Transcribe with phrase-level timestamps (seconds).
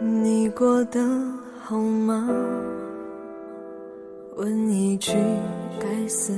[0.00, 1.00] 你过得
[1.60, 2.28] 好吗？
[4.36, 5.12] 问一句
[5.80, 6.32] 该死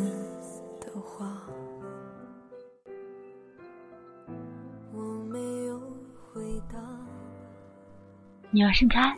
[0.81, 1.27] 的话。
[4.95, 5.79] 我没有
[6.33, 6.43] 回
[6.73, 6.79] 答。
[8.51, 9.15] 女儿盛开，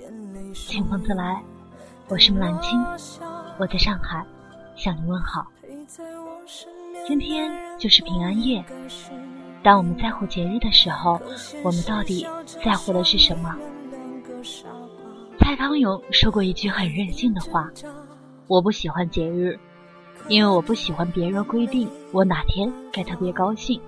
[0.52, 1.40] 清风自来。
[2.08, 2.84] 我是木兰青，
[3.60, 4.26] 我在上海
[4.74, 5.46] 向你问好。
[7.06, 8.64] 今天就是平安夜。
[9.62, 11.22] 当我们在乎节日的时候，
[11.62, 12.26] 我们到底
[12.64, 13.56] 在乎的是什么？
[15.38, 17.70] 蔡康永说过一句很任性的话
[18.48, 19.58] ：“我不喜欢节日，
[20.28, 23.80] 因为我不喜欢别人规定我哪天该特别高兴，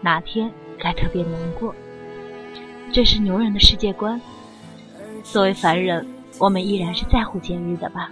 [0.00, 1.74] 哪天该特别难过。”
[2.92, 4.20] 这是牛人的世界观。
[5.22, 6.06] 作为凡人，
[6.38, 8.10] 我们依然是在乎节日的吧？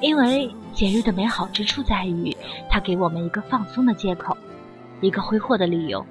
[0.00, 2.34] 因为节日的美好之处在于，
[2.70, 4.36] 它给我们一个放松的借口。
[5.02, 6.04] 一个挥霍的理由，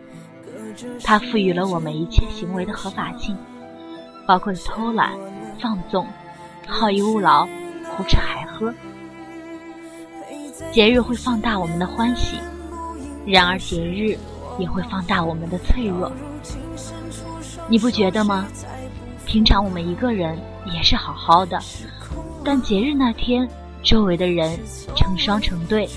[1.03, 3.35] 它赋予了我们一切行为的合法性，
[4.27, 5.11] 包括偷懒、
[5.61, 6.05] 放纵、
[6.67, 7.45] 好逸恶劳、
[7.89, 8.73] 胡吃海喝。
[10.71, 12.37] 节日会放大我们的欢喜，
[13.25, 14.17] 然而节日
[14.57, 16.11] 也会放大我们的脆弱。
[17.67, 18.47] 你不觉得吗？
[19.25, 20.39] 平常我们一个人
[20.73, 21.59] 也是好好的，
[22.43, 23.47] 但节日那天，
[23.83, 24.57] 周围的人
[24.95, 25.87] 成双成对，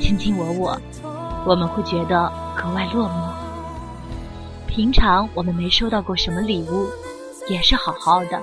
[0.00, 0.80] 卿卿我我。
[1.46, 3.30] 我们会觉得格外落寞。
[4.66, 6.86] 平常我们没收到过什么礼物，
[7.48, 8.40] 也是好好的。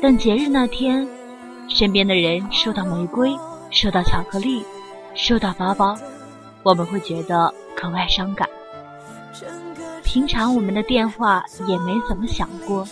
[0.00, 1.06] 但节日那天，
[1.68, 3.30] 身边的人收到玫瑰，
[3.70, 4.64] 收到巧克力，
[5.14, 5.96] 收到包包，
[6.62, 8.48] 我们会觉得格外伤感。
[10.02, 12.86] 平常我们的电话也没怎么响过，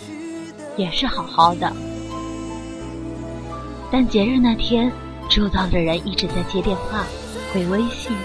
[0.76, 1.70] 也是好好的。
[3.90, 4.90] 但节日那天，
[5.28, 7.04] 周遭的人一直在接电话、
[7.52, 8.16] 回微信。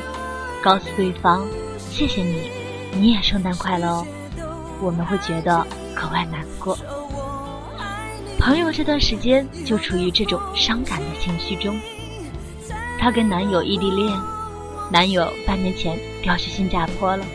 [0.64, 1.42] 告诉对方，
[1.77, 2.49] 谢谢你，
[2.94, 4.05] 你也圣诞快乐哦。
[4.81, 6.77] 我们会觉得格外难过。
[8.38, 11.79] 朋友这段时间就处于这种伤感的情绪中。
[12.99, 14.11] 她跟男友异地恋，
[14.92, 17.25] 男友半年前调去新加坡了。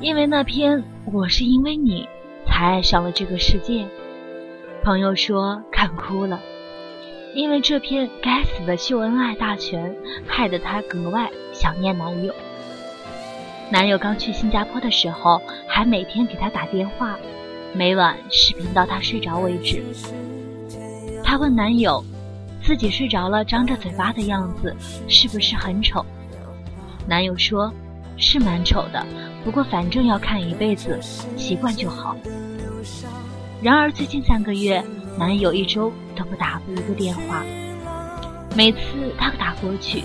[0.00, 2.08] 因为那篇“我是因为你
[2.46, 3.86] 才爱上了这个世界”，
[4.84, 6.40] 朋友说看哭了。
[7.34, 9.94] 因为这篇该死的秀恩爱大全，
[10.26, 12.32] 害得她格外想念男友。
[13.70, 17.18] 男友刚去新加坡的时候，还每天给她打电话，
[17.74, 19.82] 每晚视频到她睡着为止。
[21.22, 22.02] 她问男友，
[22.62, 24.74] 自己睡着了张着嘴巴的样子
[25.06, 26.04] 是不是很丑？
[27.06, 27.72] 男友说，
[28.16, 29.06] 是蛮丑的，
[29.44, 30.98] 不过反正要看一辈子，
[31.36, 32.16] 习惯就好。
[33.62, 34.82] 然而最近三个月。
[35.18, 37.44] 男友一周都不打过一个电话，
[38.54, 38.78] 每次
[39.18, 40.04] 他打过去，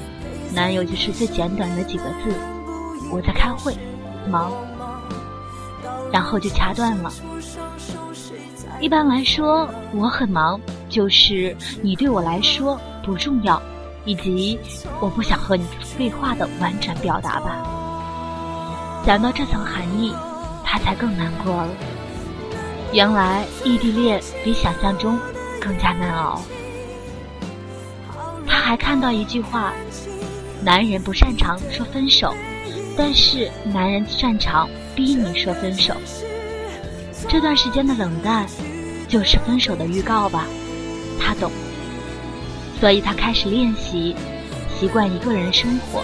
[0.56, 2.34] 男友就是最简短的几个字
[3.14, 3.78] ：“我在开会，
[4.28, 4.52] 忙。”
[6.12, 7.12] 然后就掐断了。
[8.80, 10.60] 一般来说，我很忙，
[10.90, 13.62] 就是你对我来说不重要，
[14.04, 14.60] 以及
[15.00, 17.64] 我不想和你废话的婉转表达吧。
[19.06, 20.14] 想到这层含义，
[20.64, 21.70] 他才更难过了。
[22.92, 25.18] 原来异地恋比想象中
[25.60, 26.42] 更加难熬。
[28.46, 29.74] 他还看到一句话：
[30.64, 32.34] 男人不擅长说分手，
[32.96, 35.94] 但是男人擅长逼你说分手。
[37.28, 38.46] 这段时间的冷淡，
[39.08, 40.46] 就是分手的预告吧？
[41.20, 41.52] 他懂，
[42.80, 44.16] 所以他开始练习，
[44.70, 46.04] 习惯一个人生活，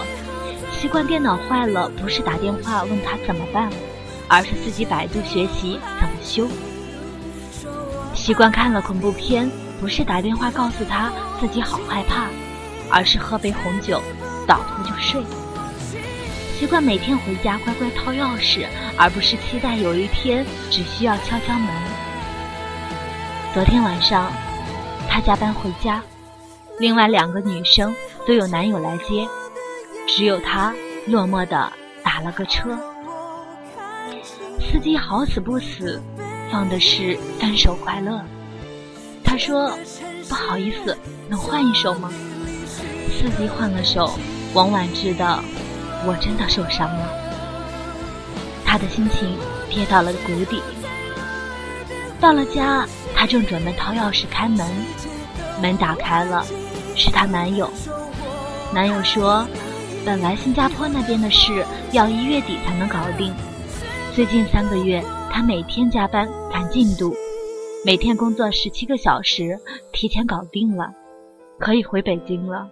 [0.72, 3.70] 习惯电脑坏了不是打电话问他怎么办，
[4.28, 6.48] 而是自己百度学习怎么修。
[8.14, 12.28] 习惯看了恐怖片，不是打电话告诉他自己好害怕，
[12.90, 14.02] 而是喝杯红酒，
[14.46, 15.22] 倒头就睡。
[16.60, 21.68] 习惯每天回家乖乖掏钥匙，而不是期待有一天只需要敲敲门。
[23.54, 24.30] 昨天晚上，
[25.08, 26.02] 他加班回家，
[26.78, 29.26] 另外两个女生都有男友来接，
[30.06, 30.74] 只有他
[31.06, 31.72] 落寞的
[32.04, 32.78] 打了个车。
[34.60, 35.98] 司机好死不死。
[36.52, 38.16] 放的是《分手快乐》，
[39.24, 39.78] 他说
[40.28, 40.94] ：“不好意思，
[41.26, 42.10] 能换一首吗？”
[43.08, 44.12] 司机换了首
[44.52, 45.24] 王菀之的
[46.06, 47.04] 《我真的受伤了》，
[48.66, 49.36] 他的心情
[49.68, 50.62] 跌到了谷底。
[52.20, 54.66] 到了家，他正准备掏钥匙开门，
[55.62, 56.44] 门打开了，
[56.96, 57.70] 是她男友。
[58.72, 59.46] 男友说
[60.04, 63.34] ：“本来新加坡那边的事要一月底才能搞定，
[64.14, 65.02] 最近三个月。”
[65.32, 67.14] 他每天加班赶进度，
[67.84, 69.56] 每天工作十七个小时，
[69.92, 70.92] 提前搞定了，
[71.58, 72.68] 可以回北京了。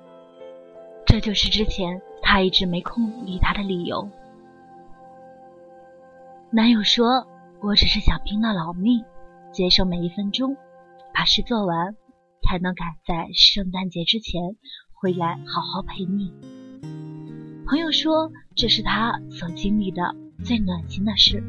[1.07, 4.07] 这就是之前他一直没空理他的理由。
[6.51, 7.27] 男友说
[7.63, 9.03] ：“我只是想拼了老命，
[9.51, 10.55] 节省每一分钟，
[11.15, 11.97] 把事做完，
[12.43, 14.43] 才能赶在圣诞节之前
[14.93, 16.31] 回来好好陪你。
[17.67, 20.15] 朋友说，这是他所经历的
[20.45, 21.43] 最暖心的事。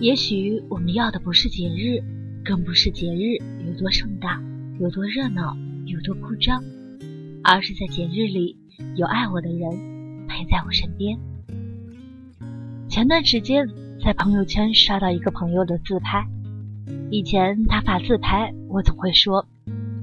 [0.00, 2.02] 也许我们要的不是节日，
[2.42, 3.36] 更不是节日
[3.66, 4.42] 有多盛大、
[4.80, 5.54] 有多热闹、
[5.84, 6.64] 有多铺张，
[7.48, 8.56] 而是在节日里
[8.96, 11.16] 有爱我的人陪在我身边。
[12.88, 13.68] 前段时间
[14.04, 16.26] 在朋友圈刷到一个朋友的自拍，
[17.08, 19.46] 以前他发自拍，我总会说：“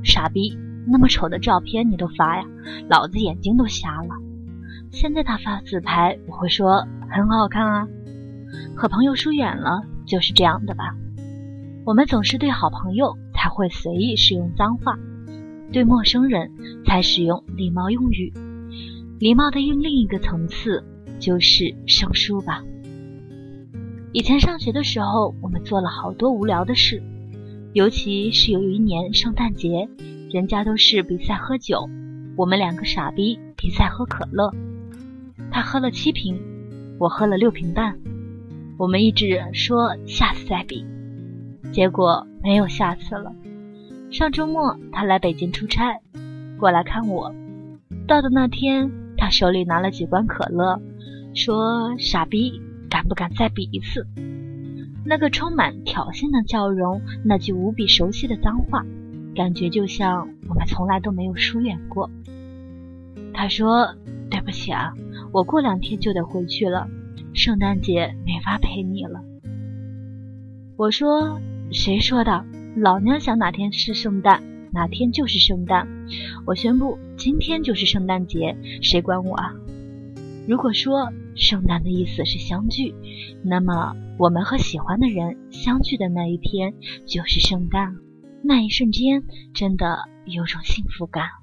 [0.06, 0.58] 傻逼，
[0.88, 2.46] 那么丑的照片你都发呀，
[2.90, 4.16] 老子眼睛都瞎了。”
[4.90, 7.88] 现在他发自拍，我会说：“很好看啊。”
[8.74, 10.96] 和朋友疏远了，就是这样的吧。
[11.84, 14.98] 我们总是对好朋友才会随意使用脏话，
[15.74, 16.50] 对陌生人
[16.86, 18.32] 才使用礼貌用语。
[19.20, 20.84] 礼貌的用另一个层次
[21.20, 22.64] 就是生疏吧。
[24.14, 27.02] 以前上学的时候，我们做了好多无聊的事，
[27.74, 29.90] 尤其是有一年圣诞节，
[30.32, 31.90] 人家都是比赛喝酒，
[32.38, 34.54] 我们两个傻逼比赛喝可乐，
[35.50, 36.40] 他喝了七瓶，
[37.00, 37.98] 我喝了六瓶半。
[38.78, 40.86] 我们一直说下次再比，
[41.72, 43.34] 结果没有下次了。
[44.14, 46.00] 上周末他来北京出差，
[46.60, 47.34] 过来看我。
[48.08, 50.80] 到的那天，他手里拿了几罐可乐，
[51.34, 52.62] 说：“傻逼，
[52.92, 54.06] 敢不敢再比一次？”
[55.04, 58.86] 那个充满挑衅的笑容，那句无比熟悉的脏话，
[59.36, 62.12] 感觉就像我们从来都没有疏远过。
[63.34, 63.96] 他说
[64.30, 64.94] ：“对不起啊，
[65.32, 66.88] 我过两天就得回去了。”
[67.34, 69.24] 圣诞节没法陪你了。
[70.78, 71.42] 我说
[71.74, 72.46] ：“谁说的？
[72.76, 74.42] 老娘想哪天是圣诞，
[74.72, 75.88] 哪天就是圣诞。
[76.46, 79.54] 我宣布，今天就是圣诞节，谁管我啊？”
[80.48, 82.96] 如果说圣诞的意思是相聚，
[83.44, 86.74] 那么我们和喜欢的人相聚的那一天
[87.06, 87.96] 就是圣诞。
[88.44, 89.24] 那一瞬间，
[89.54, 91.43] 真的有种幸福感。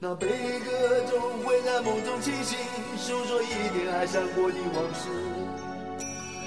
[0.00, 2.56] 那悲歌总会在梦中清醒，
[2.96, 5.08] 诉说一点爱上过的往事。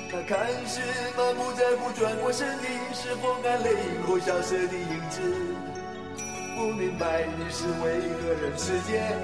[0.10, 0.80] 那看似
[1.18, 2.64] 满不在乎转过身的，
[2.94, 5.22] 是风干泪眼后消失的影子。
[6.56, 9.20] 不明白你是为何人世间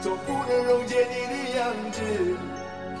[0.00, 2.00] 总不能溶解你的样子？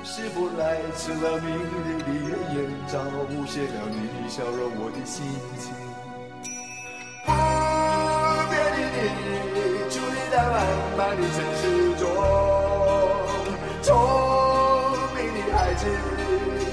[0.02, 5.24] 是否来迟了明媚的月颜，照无限了你的笑容，我的心
[5.60, 6.09] 情。
[11.16, 11.62] 的城市
[11.98, 12.02] 中，
[13.82, 13.88] 聪
[15.14, 15.82] 明的孩子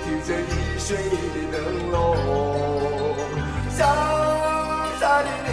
[0.03, 1.55] 提着易碎的灯
[1.91, 1.95] 笼，
[3.71, 3.79] 潇
[4.99, 5.49] 洒的你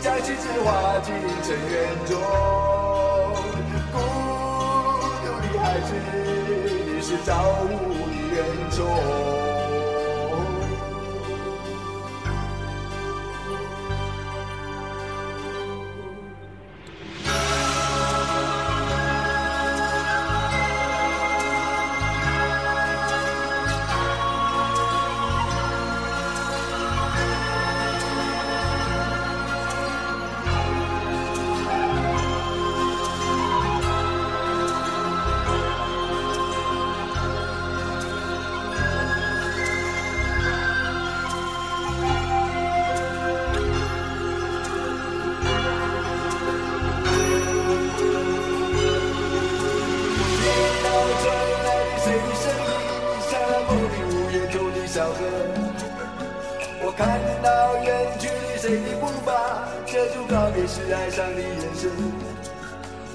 [0.00, 0.68] 将旗帜划
[1.02, 1.08] 进
[1.42, 1.72] 尘缘
[2.06, 2.10] 中，
[3.92, 3.96] 孤
[5.24, 5.90] 独的孩子
[6.86, 7.28] 你是造
[7.64, 7.66] 物
[8.30, 9.39] 的恩宠。
[60.70, 61.90] 是爱上的眼神，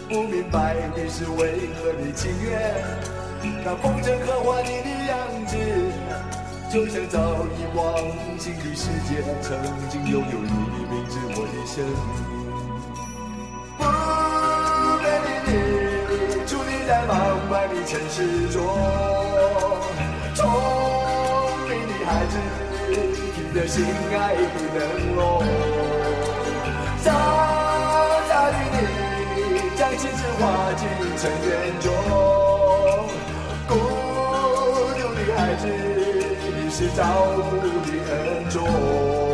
[0.10, 2.76] 不明白你是为何的情愿。
[3.64, 5.56] 当风筝刻画你的样子，
[6.70, 7.18] 就像早
[7.56, 7.96] 已忘
[8.38, 9.58] 情的世界，曾
[9.90, 12.14] 经拥有你的名字，我的生命。
[13.78, 13.82] 不
[15.02, 15.50] 变的你，
[16.46, 17.10] 伫立在茫
[17.50, 18.18] 茫的城市
[18.50, 18.60] 中，
[23.56, 24.42] 的心爱的
[24.76, 25.42] 能容
[26.98, 27.10] 小
[28.28, 28.54] 小的
[29.34, 30.86] 你将心事化进
[31.16, 31.88] 尘缘中
[33.66, 33.74] 孤
[35.00, 35.64] 独的孩子
[36.54, 37.02] 你是造
[37.38, 37.40] 物
[37.86, 39.25] 的恩宠